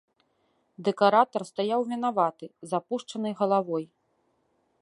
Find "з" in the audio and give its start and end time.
2.71-2.81